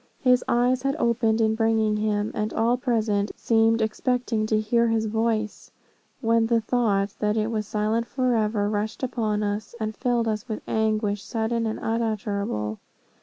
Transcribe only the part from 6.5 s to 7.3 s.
thought,